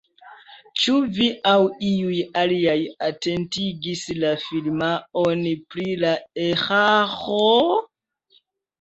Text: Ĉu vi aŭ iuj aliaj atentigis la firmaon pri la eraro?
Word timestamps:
Ĉu 0.83 0.95
vi 1.17 1.27
aŭ 1.49 1.59
iuj 1.89 2.15
aliaj 2.45 2.75
atentigis 3.09 4.03
la 4.25 4.33
firmaon 4.49 5.47
pri 5.77 5.89
la 6.03 6.19
eraro? 6.51 7.43